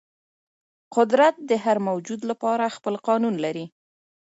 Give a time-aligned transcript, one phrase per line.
[0.95, 3.65] قدرت د هر موجود لپاره خپل قانون لري.